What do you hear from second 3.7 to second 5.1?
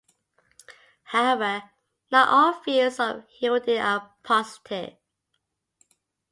are positive.